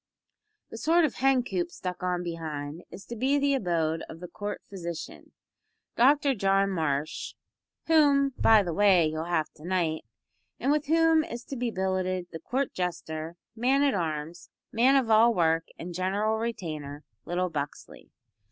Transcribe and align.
The 0.71 0.79
sort 0.79 1.05
of 1.05 1.13
hen 1.13 1.43
coop 1.43 1.69
stuck 1.69 2.01
on 2.01 2.23
behind 2.23 2.81
is 2.89 3.05
to 3.05 3.15
be 3.15 3.37
the 3.37 3.53
abode 3.53 4.01
of 4.09 4.19
the 4.19 4.27
Court 4.27 4.63
Physician, 4.67 5.31
Dr 5.95 6.33
John 6.33 6.71
Marsh 6.71 7.35
whom, 7.85 8.29
by 8.35 8.63
the 8.63 8.73
way, 8.73 9.05
you'll 9.05 9.25
have 9.25 9.51
to 9.57 9.63
knight 9.63 10.03
and 10.59 10.71
with 10.71 10.87
whom 10.87 11.23
is 11.23 11.43
to 11.43 11.55
be 11.55 11.69
billeted 11.69 12.25
the 12.31 12.39
Court 12.39 12.73
Jester, 12.73 13.35
Man 13.55 13.83
at 13.83 13.93
Arms, 13.93 14.49
Man 14.71 14.95
of 14.95 15.11
all 15.11 15.35
work 15.35 15.67
and 15.77 15.93
general 15.93 16.39
retainer, 16.39 17.03
little 17.25 17.51
Buxley. 17.51 18.09